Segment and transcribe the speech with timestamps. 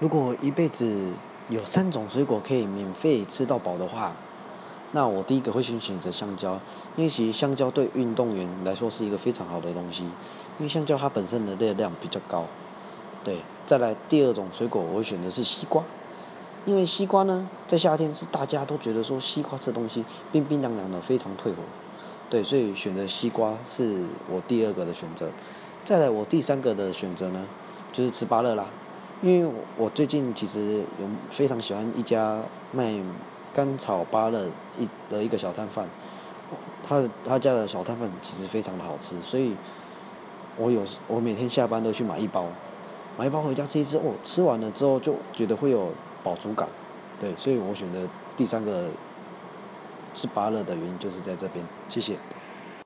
[0.00, 1.12] 如果一辈子
[1.50, 4.12] 有三种水果可以免费吃到饱的话，
[4.92, 6.58] 那我第一个会先选择香蕉，
[6.96, 12.46] 因为其实香蕉对运动员来说是一个非常好的东西，因为香蕉它本身的热量比较高。
[13.22, 15.84] 对，再来第二种水果，我会选择是西瓜，
[16.64, 21.58] 因为西瓜呢，在夏天是大家都觉得说西瓜这东西冰冰凉凉的，非常退火。
[22.30, 25.28] 对，所以选择西瓜是我第二个的选择。
[25.84, 27.44] 再来，我第三个的选择呢，
[27.92, 28.64] 就是吃芭乐啦，
[29.22, 32.40] 因为我最近其实有非常喜欢一家
[32.72, 32.94] 卖
[33.52, 34.46] 甘草芭乐
[34.78, 35.86] 一的一个小摊贩，
[36.86, 39.54] 他他家的小摊贩其实非常的好吃，所以
[40.56, 42.46] 我有我每天下班都去买一包，
[43.18, 45.88] 买一包回家吃一吃，哦，吃完了之后就觉得会有
[46.22, 46.68] 饱足感，
[47.18, 48.00] 对，所以我选择
[48.36, 48.88] 第三个。
[50.12, 52.16] 吃芭乐的原因就是在这边，谢谢。